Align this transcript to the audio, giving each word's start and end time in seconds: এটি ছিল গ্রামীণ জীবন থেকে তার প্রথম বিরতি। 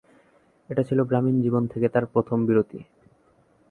এটি 0.69 0.83
ছিল 0.89 0.99
গ্রামীণ 1.03 1.35
জীবন 1.41 1.63
থেকে 1.67 1.87
তার 1.89 2.05
প্রথম 2.05 2.37
বিরতি। 2.45 2.79